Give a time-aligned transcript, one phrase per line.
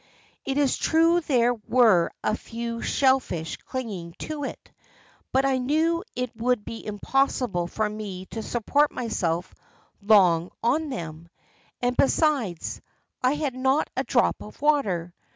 [0.45, 4.71] It is true there were a few shell fish clinging to it,
[5.31, 9.53] but I knew it would be impossible for me to support myself
[10.01, 11.29] long on them,
[11.83, 12.81] and besides,
[13.21, 15.13] I had not a drop of water.